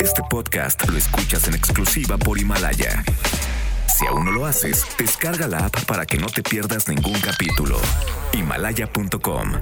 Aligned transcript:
Este 0.00 0.22
podcast 0.30 0.88
lo 0.88 0.96
escuchas 0.96 1.48
en 1.48 1.54
exclusiva 1.54 2.16
por 2.16 2.38
Himalaya. 2.38 3.04
Si 3.86 4.06
aún 4.06 4.24
no 4.24 4.32
lo 4.32 4.46
haces, 4.46 4.84
descarga 4.98 5.48
la 5.48 5.66
app 5.66 5.84
para 5.86 6.06
que 6.06 6.18
no 6.18 6.26
te 6.26 6.42
pierdas 6.42 6.88
ningún 6.88 7.18
capítulo. 7.20 7.76
Himalaya.com 8.32 9.52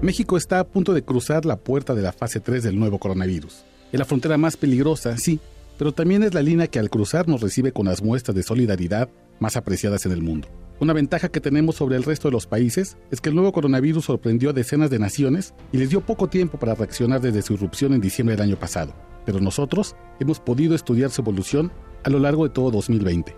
México 0.00 0.36
está 0.36 0.60
a 0.60 0.64
punto 0.64 0.94
de 0.94 1.02
cruzar 1.02 1.44
la 1.44 1.56
puerta 1.56 1.94
de 1.94 2.02
la 2.02 2.12
fase 2.12 2.40
3 2.40 2.62
del 2.62 2.78
nuevo 2.78 2.98
coronavirus. 2.98 3.64
Es 3.90 3.98
la 3.98 4.04
frontera 4.04 4.36
más 4.36 4.56
peligrosa, 4.56 5.16
sí, 5.16 5.40
pero 5.76 5.92
también 5.92 6.22
es 6.22 6.34
la 6.34 6.42
línea 6.42 6.66
que 6.66 6.78
al 6.78 6.90
cruzar 6.90 7.26
nos 7.28 7.40
recibe 7.40 7.72
con 7.72 7.86
las 7.86 8.02
muestras 8.02 8.36
de 8.36 8.42
solidaridad 8.42 9.08
más 9.40 9.56
apreciadas 9.56 10.04
en 10.06 10.12
el 10.12 10.22
mundo. 10.22 10.48
Una 10.80 10.92
ventaja 10.92 11.28
que 11.28 11.40
tenemos 11.40 11.74
sobre 11.74 11.96
el 11.96 12.04
resto 12.04 12.28
de 12.28 12.32
los 12.32 12.46
países 12.46 12.96
es 13.10 13.20
que 13.20 13.30
el 13.30 13.34
nuevo 13.34 13.50
coronavirus 13.50 14.04
sorprendió 14.04 14.50
a 14.50 14.52
decenas 14.52 14.90
de 14.90 15.00
naciones 15.00 15.52
y 15.72 15.78
les 15.78 15.90
dio 15.90 16.02
poco 16.02 16.28
tiempo 16.28 16.56
para 16.56 16.76
reaccionar 16.76 17.20
desde 17.20 17.42
su 17.42 17.54
irrupción 17.54 17.94
en 17.94 18.00
diciembre 18.00 18.36
del 18.36 18.46
año 18.46 18.56
pasado. 18.56 18.94
Pero 19.26 19.40
nosotros 19.40 19.96
hemos 20.20 20.38
podido 20.38 20.76
estudiar 20.76 21.10
su 21.10 21.22
evolución 21.22 21.72
a 22.04 22.10
lo 22.10 22.20
largo 22.20 22.44
de 22.44 22.50
todo 22.50 22.70
2020. 22.70 23.36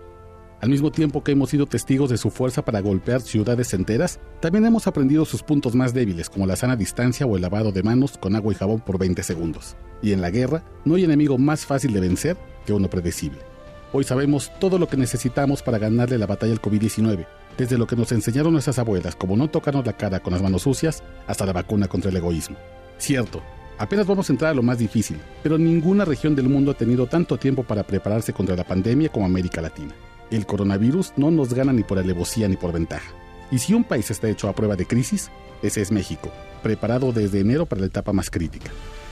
Al 0.61 0.69
mismo 0.69 0.91
tiempo 0.91 1.23
que 1.23 1.31
hemos 1.31 1.49
sido 1.49 1.65
testigos 1.65 2.11
de 2.11 2.19
su 2.19 2.29
fuerza 2.29 2.63
para 2.63 2.79
golpear 2.79 3.21
ciudades 3.21 3.73
enteras, 3.73 4.19
también 4.39 4.63
hemos 4.67 4.85
aprendido 4.85 5.25
sus 5.25 5.41
puntos 5.41 5.73
más 5.73 5.95
débiles, 5.95 6.29
como 6.29 6.45
la 6.45 6.55
sana 6.55 6.75
distancia 6.75 7.25
o 7.25 7.35
el 7.35 7.41
lavado 7.41 7.71
de 7.71 7.81
manos 7.81 8.19
con 8.19 8.35
agua 8.35 8.53
y 8.53 8.55
jabón 8.55 8.81
por 8.81 8.99
20 8.99 9.23
segundos. 9.23 9.75
Y 10.03 10.13
en 10.13 10.21
la 10.21 10.29
guerra, 10.29 10.63
no 10.85 10.93
hay 10.93 11.05
enemigo 11.05 11.39
más 11.39 11.65
fácil 11.65 11.91
de 11.91 12.01
vencer 12.01 12.37
que 12.67 12.73
uno 12.73 12.87
predecible. 12.87 13.50
Hoy 13.93 14.05
sabemos 14.05 14.51
todo 14.57 14.79
lo 14.79 14.87
que 14.87 14.95
necesitamos 14.95 15.61
para 15.61 15.77
ganarle 15.77 16.17
la 16.17 16.25
batalla 16.25 16.53
al 16.53 16.61
COVID-19, 16.61 17.27
desde 17.57 17.77
lo 17.77 17.87
que 17.87 17.97
nos 17.97 18.13
enseñaron 18.13 18.53
nuestras 18.53 18.79
abuelas, 18.79 19.17
como 19.17 19.35
no 19.35 19.49
tocarnos 19.49 19.85
la 19.85 19.97
cara 19.97 20.21
con 20.21 20.31
las 20.31 20.41
manos 20.41 20.61
sucias, 20.61 21.03
hasta 21.27 21.45
la 21.45 21.51
vacuna 21.51 21.89
contra 21.89 22.09
el 22.09 22.15
egoísmo. 22.15 22.55
Cierto, 22.97 23.43
apenas 23.77 24.07
vamos 24.07 24.29
a 24.29 24.33
entrar 24.33 24.51
a 24.51 24.53
lo 24.53 24.63
más 24.63 24.77
difícil, 24.77 25.19
pero 25.43 25.57
ninguna 25.57 26.05
región 26.05 26.35
del 26.35 26.47
mundo 26.47 26.71
ha 26.71 26.77
tenido 26.77 27.07
tanto 27.07 27.35
tiempo 27.37 27.63
para 27.63 27.83
prepararse 27.83 28.31
contra 28.31 28.55
la 28.55 28.63
pandemia 28.63 29.09
como 29.09 29.25
América 29.25 29.61
Latina. 29.61 29.93
El 30.29 30.45
coronavirus 30.45 31.11
no 31.17 31.29
nos 31.29 31.53
gana 31.53 31.73
ni 31.73 31.83
por 31.83 31.99
alevosía 31.99 32.47
ni 32.47 32.55
por 32.55 32.71
ventaja. 32.71 33.11
Y 33.51 33.59
si 33.59 33.73
un 33.73 33.83
país 33.83 34.09
está 34.09 34.29
hecho 34.29 34.47
a 34.47 34.55
prueba 34.55 34.77
de 34.77 34.85
crisis, 34.85 35.29
ese 35.61 35.81
es 35.81 35.91
México, 35.91 36.31
preparado 36.63 37.11
desde 37.11 37.41
enero 37.41 37.65
para 37.65 37.81
la 37.81 37.87
etapa 37.87 38.13
más 38.13 38.29
crítica. 38.29 38.71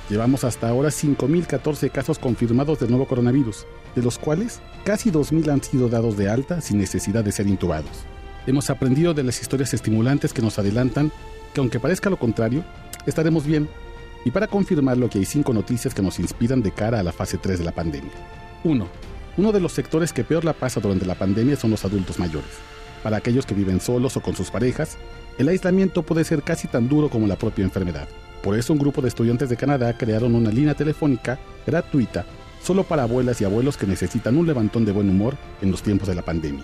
Llevamos 0.09 0.43
hasta 0.43 0.67
ahora 0.67 0.89
5.014 0.89 1.91
casos 1.91 2.17
confirmados 2.17 2.79
del 2.79 2.89
nuevo 2.89 3.07
coronavirus, 3.07 3.67
de 3.95 4.01
los 4.01 4.17
cuales 4.17 4.59
casi 4.83 5.11
2.000 5.11 5.51
han 5.51 5.63
sido 5.63 5.87
dados 5.87 6.17
de 6.17 6.29
alta 6.29 6.61
sin 6.61 6.79
necesidad 6.79 7.23
de 7.23 7.31
ser 7.31 7.45
intubados. 7.45 8.05
Hemos 8.47 8.71
aprendido 8.71 9.13
de 9.13 9.23
las 9.23 9.39
historias 9.39 9.73
estimulantes 9.75 10.33
que 10.33 10.41
nos 10.41 10.57
adelantan 10.57 11.11
que 11.53 11.61
aunque 11.61 11.79
parezca 11.79 12.09
lo 12.09 12.17
contrario, 12.17 12.63
estaremos 13.05 13.45
bien. 13.45 13.69
Y 14.25 14.31
para 14.31 14.47
confirmarlo 14.47 15.09
que 15.09 15.19
hay 15.19 15.25
cinco 15.25 15.53
noticias 15.53 15.93
que 15.93 16.01
nos 16.01 16.19
inspiran 16.19 16.61
de 16.63 16.71
cara 16.71 16.99
a 16.99 17.03
la 17.03 17.11
fase 17.11 17.37
3 17.37 17.59
de 17.59 17.65
la 17.65 17.71
pandemia. 17.71 18.11
1. 18.63 18.87
Uno 19.37 19.51
de 19.51 19.59
los 19.59 19.73
sectores 19.73 20.11
que 20.11 20.23
peor 20.23 20.43
la 20.43 20.53
pasa 20.53 20.79
durante 20.79 21.05
la 21.05 21.15
pandemia 21.15 21.55
son 21.55 21.71
los 21.71 21.85
adultos 21.85 22.17
mayores. 22.17 22.49
Para 23.03 23.17
aquellos 23.17 23.45
que 23.45 23.55
viven 23.55 23.79
solos 23.79 24.17
o 24.17 24.21
con 24.21 24.35
sus 24.35 24.49
parejas, 24.49 24.97
el 25.37 25.47
aislamiento 25.47 26.03
puede 26.03 26.23
ser 26.23 26.41
casi 26.41 26.67
tan 26.67 26.89
duro 26.89 27.09
como 27.09 27.27
la 27.27 27.37
propia 27.37 27.63
enfermedad. 27.63 28.09
Por 28.43 28.57
eso 28.57 28.73
un 28.73 28.79
grupo 28.79 29.01
de 29.01 29.09
estudiantes 29.09 29.49
de 29.49 29.57
Canadá 29.57 29.97
crearon 29.97 30.35
una 30.35 30.51
línea 30.51 30.73
telefónica 30.73 31.39
gratuita 31.65 32.25
solo 32.63 32.83
para 32.83 33.03
abuelas 33.03 33.41
y 33.41 33.45
abuelos 33.45 33.77
que 33.77 33.87
necesitan 33.87 34.37
un 34.37 34.47
levantón 34.47 34.85
de 34.85 34.91
buen 34.91 35.09
humor 35.09 35.37
en 35.61 35.71
los 35.71 35.81
tiempos 35.81 36.07
de 36.07 36.15
la 36.15 36.21
pandemia. 36.21 36.63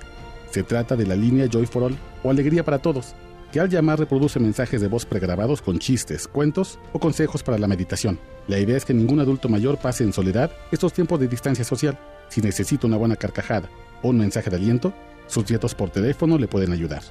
Se 0.51 0.63
trata 0.63 0.95
de 0.95 1.05
la 1.05 1.15
línea 1.15 1.47
Joy 1.47 1.65
for 1.65 1.83
All 1.83 1.97
o 2.23 2.29
Alegría 2.29 2.63
para 2.63 2.79
Todos, 2.79 3.13
que 3.51 3.59
al 3.59 3.69
llamar 3.69 3.99
reproduce 3.99 4.39
mensajes 4.39 4.81
de 4.81 4.87
voz 4.87 5.05
pregrabados 5.05 5.61
con 5.61 5.79
chistes, 5.79 6.27
cuentos 6.27 6.79
o 6.93 6.99
consejos 6.99 7.43
para 7.43 7.57
la 7.57 7.67
meditación. 7.67 8.19
La 8.47 8.59
idea 8.59 8.77
es 8.77 8.85
que 8.85 8.93
ningún 8.93 9.19
adulto 9.19 9.49
mayor 9.49 9.77
pase 9.77 10.03
en 10.03 10.13
soledad 10.13 10.51
estos 10.71 10.93
tiempos 10.93 11.19
de 11.19 11.27
distancia 11.27 11.63
social. 11.63 11.97
Si 12.29 12.41
necesita 12.41 12.87
una 12.87 12.97
buena 12.97 13.15
carcajada 13.15 13.69
o 14.01 14.09
un 14.09 14.17
mensaje 14.17 14.49
de 14.49 14.57
aliento, 14.57 14.93
sus 15.27 15.49
nietos 15.49 15.73
por 15.73 15.89
teléfono 15.89 16.37
le 16.37 16.47
pueden 16.47 16.71
ayudar. 16.71 17.01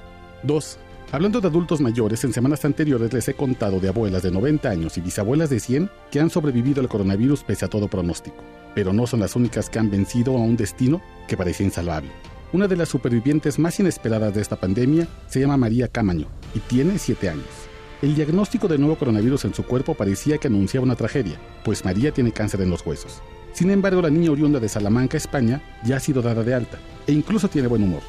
2. 0.43 0.77
Hablando 1.11 1.39
de 1.39 1.47
adultos 1.47 1.81
mayores, 1.81 2.23
en 2.23 2.33
semanas 2.33 2.65
anteriores 2.65 3.13
les 3.13 3.27
he 3.27 3.35
contado 3.35 3.79
de 3.79 3.87
abuelas 3.87 4.23
de 4.23 4.31
90 4.31 4.69
años 4.69 4.97
y 4.97 5.01
bisabuelas 5.01 5.49
de 5.49 5.59
100 5.59 5.89
que 6.11 6.19
han 6.19 6.29
sobrevivido 6.29 6.81
al 6.81 6.89
coronavirus 6.89 7.43
pese 7.43 7.65
a 7.65 7.69
todo 7.69 7.87
pronóstico. 7.87 8.37
Pero 8.73 8.91
no 8.91 9.07
son 9.07 9.19
las 9.21 9.35
únicas 9.35 9.69
que 9.69 9.79
han 9.79 9.91
vencido 9.91 10.35
a 10.35 10.41
un 10.41 10.57
destino 10.57 11.01
que 11.27 11.37
parecía 11.37 11.65
insalvable. 11.65 12.09
Una 12.53 12.67
de 12.67 12.75
las 12.75 12.89
supervivientes 12.89 13.59
más 13.59 13.79
inesperadas 13.79 14.33
de 14.33 14.41
esta 14.41 14.55
pandemia 14.55 15.07
se 15.27 15.39
llama 15.39 15.57
María 15.57 15.87
Camaño 15.87 16.27
y 16.53 16.59
tiene 16.59 16.97
7 16.97 17.29
años. 17.29 17.45
El 18.01 18.15
diagnóstico 18.15 18.67
del 18.67 18.81
nuevo 18.81 18.97
coronavirus 18.97 19.45
en 19.45 19.53
su 19.53 19.63
cuerpo 19.63 19.93
parecía 19.93 20.37
que 20.37 20.47
anunciaba 20.47 20.85
una 20.85 20.95
tragedia, 20.95 21.39
pues 21.63 21.85
María 21.85 22.11
tiene 22.11 22.33
cáncer 22.33 22.61
en 22.61 22.69
los 22.69 22.85
huesos. 22.85 23.21
Sin 23.53 23.71
embargo, 23.71 24.01
la 24.01 24.09
niña 24.09 24.31
oriunda 24.31 24.59
de 24.59 24.67
Salamanca, 24.67 25.15
España, 25.15 25.61
ya 25.85 25.97
ha 25.97 25.99
sido 25.99 26.21
dada 26.21 26.43
de 26.43 26.53
alta 26.53 26.77
e 27.07 27.13
incluso 27.13 27.47
tiene 27.47 27.69
buen 27.69 27.83
humor. 27.83 28.01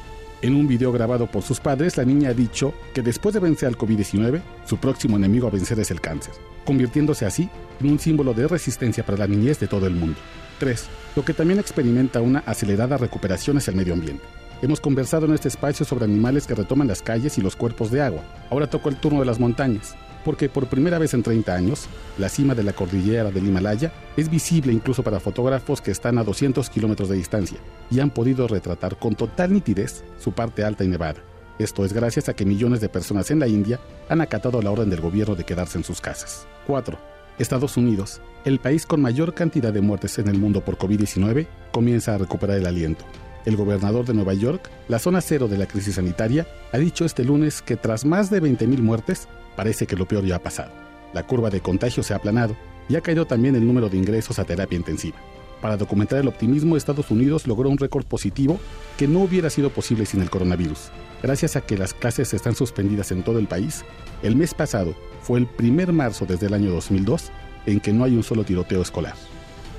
En 0.43 0.53
un 0.53 0.67
video 0.67 0.91
grabado 0.91 1.25
por 1.25 1.41
sus 1.41 1.59
padres, 1.59 1.97
la 1.97 2.05
niña 2.05 2.29
ha 2.29 2.33
dicho 2.33 2.71
que 2.93 3.01
después 3.01 3.33
de 3.33 3.39
vencer 3.39 3.67
al 3.69 3.77
COVID-19, 3.77 4.39
su 4.67 4.77
próximo 4.77 5.17
enemigo 5.17 5.47
a 5.47 5.49
vencer 5.51 5.79
es 5.79 5.89
el 5.89 5.99
cáncer, 5.99 6.31
convirtiéndose 6.63 7.25
así 7.25 7.49
en 7.79 7.89
un 7.89 7.97
símbolo 7.97 8.35
de 8.35 8.47
resistencia 8.47 9.03
para 9.03 9.17
la 9.17 9.27
niñez 9.27 9.59
de 9.59 9.67
todo 9.67 9.87
el 9.87 9.95
mundo. 9.95 10.19
3. 10.59 10.85
Lo 11.15 11.25
que 11.25 11.33
también 11.33 11.59
experimenta 11.59 12.21
una 12.21 12.43
acelerada 12.45 12.97
recuperación 12.97 13.57
hacia 13.57 13.71
el 13.71 13.77
medio 13.77 13.93
ambiente. 13.93 14.23
Hemos 14.61 14.79
conversado 14.79 15.25
en 15.25 15.33
este 15.33 15.47
espacio 15.47 15.87
sobre 15.87 16.05
animales 16.05 16.45
que 16.45 16.53
retoman 16.53 16.87
las 16.87 17.01
calles 17.01 17.39
y 17.39 17.41
los 17.41 17.55
cuerpos 17.55 17.89
de 17.89 18.01
agua. 18.01 18.21
Ahora 18.51 18.69
tocó 18.69 18.89
el 18.89 18.97
turno 18.97 19.19
de 19.19 19.25
las 19.25 19.39
montañas 19.39 19.95
porque 20.27 20.49
por 20.49 20.67
primera 20.67 20.99
vez 20.99 21.13
en 21.13 21.23
30 21.23 21.55
años, 21.55 21.87
la 22.17 22.27
cima 22.27 22.53
de 22.53 22.61
la 22.61 22.73
cordillera 22.73 23.31
del 23.31 23.47
Himalaya 23.47 23.93
es 24.17 24.29
visible 24.29 24.73
incluso 24.73 25.01
para 25.01 25.21
fotógrafos 25.21 25.79
que 25.79 25.91
están 25.91 26.17
a 26.17 26.25
200 26.25 26.69
kilómetros 26.69 27.07
de 27.07 27.15
distancia 27.15 27.57
y 27.89 28.01
han 28.01 28.09
podido 28.09 28.45
retratar 28.45 28.99
con 28.99 29.15
total 29.15 29.53
nitidez 29.53 30.03
su 30.19 30.33
parte 30.33 30.65
alta 30.65 30.83
y 30.83 30.89
nevada. 30.89 31.23
Esto 31.59 31.85
es 31.85 31.93
gracias 31.93 32.27
a 32.27 32.33
que 32.33 32.43
millones 32.43 32.81
de 32.81 32.89
personas 32.89 33.31
en 33.31 33.39
la 33.39 33.47
India 33.47 33.79
han 34.09 34.19
acatado 34.19 34.61
la 34.61 34.69
orden 34.69 34.89
del 34.89 34.99
gobierno 34.99 35.33
de 35.35 35.45
quedarse 35.45 35.77
en 35.77 35.85
sus 35.85 36.01
casas. 36.01 36.45
4. 36.67 36.97
Estados 37.39 37.77
Unidos, 37.77 38.19
el 38.43 38.59
país 38.59 38.85
con 38.85 39.01
mayor 39.01 39.33
cantidad 39.33 39.71
de 39.71 39.79
muertes 39.79 40.19
en 40.19 40.27
el 40.27 40.37
mundo 40.37 40.59
por 40.59 40.77
COVID-19, 40.77 41.47
comienza 41.71 42.15
a 42.15 42.17
recuperar 42.17 42.57
el 42.57 42.65
aliento. 42.65 43.05
El 43.47 43.55
gobernador 43.55 44.05
de 44.05 44.13
Nueva 44.13 44.35
York, 44.35 44.69
la 44.87 44.99
zona 44.99 45.21
cero 45.21 45.47
de 45.47 45.57
la 45.57 45.65
crisis 45.65 45.95
sanitaria, 45.95 46.45
ha 46.71 46.77
dicho 46.77 47.05
este 47.05 47.23
lunes 47.23 47.63
que 47.63 47.77
tras 47.77 48.05
más 48.05 48.29
de 48.29 48.43
20.000 48.43 48.79
muertes, 48.79 49.27
Parece 49.57 49.87
que 49.87 49.95
lo 49.95 50.07
peor 50.07 50.23
ya 50.23 50.35
ha 50.35 50.43
pasado. 50.43 50.71
La 51.13 51.23
curva 51.23 51.49
de 51.49 51.61
contagio 51.61 52.03
se 52.03 52.13
ha 52.13 52.17
aplanado 52.17 52.55
y 52.87 52.95
ha 52.95 53.01
caído 53.01 53.25
también 53.25 53.55
el 53.55 53.65
número 53.65 53.89
de 53.89 53.97
ingresos 53.97 54.37
a 54.37 54.45
terapia 54.45 54.77
intensiva. 54.77 55.17
Para 55.61 55.77
documentar 55.77 56.19
el 56.19 56.27
optimismo, 56.27 56.77
Estados 56.77 57.09
Unidos 57.09 57.47
logró 57.47 57.67
un 57.67 57.79
récord 57.79 58.05
positivo 58.05 58.59
que 58.97 59.07
no 59.07 59.21
hubiera 59.21 59.49
sido 59.49 59.71
posible 59.71 60.05
sin 60.05 60.21
el 60.21 60.29
coronavirus. 60.29 60.91
Gracias 61.23 61.55
a 61.55 61.61
que 61.61 61.75
las 61.75 61.95
clases 61.95 62.35
están 62.35 62.53
suspendidas 62.53 63.11
en 63.11 63.23
todo 63.23 63.39
el 63.39 63.47
país, 63.47 63.83
el 64.21 64.35
mes 64.35 64.53
pasado 64.53 64.93
fue 65.23 65.39
el 65.39 65.47
primer 65.47 65.91
marzo 65.91 66.27
desde 66.27 66.45
el 66.45 66.53
año 66.53 66.69
2002 66.69 67.31
en 67.65 67.79
que 67.79 67.93
no 67.93 68.03
hay 68.03 68.15
un 68.15 68.23
solo 68.23 68.43
tiroteo 68.43 68.83
escolar. 68.83 69.15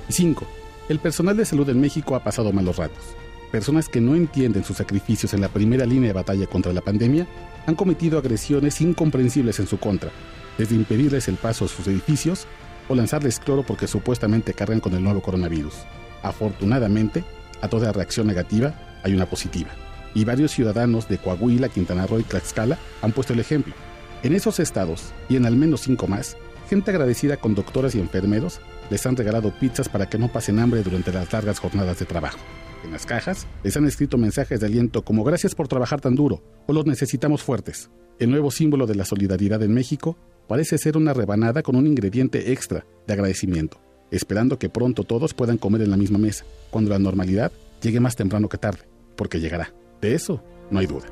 5. 0.09 0.45
El 0.89 0.99
personal 0.99 1.37
de 1.37 1.45
salud 1.45 1.69
en 1.69 1.79
México 1.79 2.15
ha 2.15 2.23
pasado 2.23 2.51
malos 2.51 2.75
ratos. 2.75 3.15
Personas 3.51 3.89
que 3.89 3.99
no 3.99 4.15
entienden 4.15 4.63
sus 4.63 4.77
sacrificios 4.77 5.33
en 5.33 5.41
la 5.41 5.49
primera 5.49 5.85
línea 5.85 6.09
de 6.09 6.13
batalla 6.13 6.45
contra 6.45 6.71
la 6.71 6.81
pandemia 6.81 7.25
han 7.65 7.75
cometido 7.75 8.19
agresiones 8.19 8.79
incomprensibles 8.79 9.59
en 9.59 9.65
su 9.65 9.79
contra, 9.79 10.11
desde 10.57 10.75
impedirles 10.75 11.27
el 11.27 11.35
paso 11.35 11.65
a 11.65 11.67
sus 11.67 11.87
edificios 11.87 12.45
o 12.87 12.95
lanzarles 12.95 13.39
cloro 13.39 13.63
porque 13.63 13.87
supuestamente 13.87 14.53
cargan 14.53 14.79
con 14.79 14.93
el 14.93 15.03
nuevo 15.03 15.21
coronavirus. 15.21 15.73
Afortunadamente, 16.21 17.23
a 17.61 17.67
toda 17.67 17.91
reacción 17.91 18.27
negativa 18.27 18.99
hay 19.03 19.13
una 19.13 19.25
positiva. 19.25 19.69
Y 20.13 20.25
varios 20.25 20.51
ciudadanos 20.51 21.07
de 21.07 21.17
Coahuila, 21.17 21.69
Quintana 21.69 22.05
Roo 22.05 22.19
y 22.19 22.23
Tlaxcala 22.23 22.77
han 23.01 23.11
puesto 23.13 23.33
el 23.33 23.39
ejemplo. 23.39 23.73
En 24.21 24.35
esos 24.35 24.59
estados, 24.59 25.11
y 25.27 25.37
en 25.37 25.45
al 25.45 25.55
menos 25.55 25.81
cinco 25.81 26.07
más, 26.07 26.37
gente 26.69 26.91
agradecida 26.91 27.37
con 27.37 27.55
doctoras 27.55 27.95
y 27.95 27.99
enfermeros 27.99 28.59
les 28.91 29.05
han 29.05 29.15
regalado 29.15 29.51
pizzas 29.51 29.89
para 29.89 30.07
que 30.07 30.19
no 30.19 30.27
pasen 30.27 30.59
hambre 30.59 30.83
durante 30.83 31.11
las 31.11 31.31
largas 31.31 31.59
jornadas 31.59 31.97
de 31.99 32.05
trabajo. 32.05 32.39
En 32.83 32.91
las 32.91 33.05
cajas 33.05 33.47
les 33.63 33.75
han 33.75 33.85
escrito 33.85 34.17
mensajes 34.17 34.59
de 34.59 34.65
aliento 34.65 35.03
como 35.03 35.23
gracias 35.23 35.55
por 35.55 35.67
trabajar 35.67 36.01
tan 36.01 36.15
duro 36.15 36.41
o 36.67 36.73
los 36.73 36.85
necesitamos 36.85 37.43
fuertes. 37.43 37.89
El 38.19 38.31
nuevo 38.31 38.51
símbolo 38.51 38.87
de 38.87 38.95
la 38.95 39.05
solidaridad 39.05 39.61
en 39.63 39.73
México 39.73 40.17
parece 40.47 40.77
ser 40.77 40.97
una 40.97 41.13
rebanada 41.13 41.61
con 41.61 41.75
un 41.75 41.87
ingrediente 41.87 42.51
extra 42.51 42.85
de 43.07 43.13
agradecimiento, 43.13 43.79
esperando 44.11 44.57
que 44.57 44.69
pronto 44.69 45.03
todos 45.03 45.33
puedan 45.33 45.57
comer 45.57 45.81
en 45.81 45.91
la 45.91 45.97
misma 45.97 46.17
mesa, 46.17 46.45
cuando 46.69 46.89
la 46.89 46.99
normalidad 46.99 47.51
llegue 47.81 47.99
más 47.99 48.15
temprano 48.15 48.49
que 48.49 48.57
tarde, 48.57 48.87
porque 49.15 49.39
llegará. 49.39 49.73
De 50.01 50.15
eso 50.15 50.43
no 50.71 50.79
hay 50.79 50.87
duda. 50.87 51.07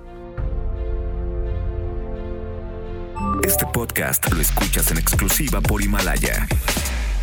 Este 3.44 3.66
podcast 3.74 4.32
lo 4.32 4.42
escuchas 4.42 4.92
en 4.92 4.98
exclusiva 4.98 5.62
por 5.62 5.82
Himalaya. 5.82 6.48